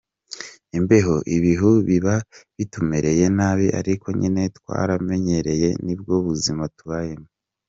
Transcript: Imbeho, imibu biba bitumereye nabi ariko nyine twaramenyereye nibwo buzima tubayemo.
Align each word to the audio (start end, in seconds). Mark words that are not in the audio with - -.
Imbeho, 0.77 1.15
imibu 1.35 1.69
biba 1.87 2.15
bitumereye 2.57 3.25
nabi 3.37 3.67
ariko 3.79 4.05
nyine 4.19 4.41
twaramenyereye 4.57 5.69
nibwo 5.85 6.13
buzima 6.27 6.63
tubayemo. 6.77 7.27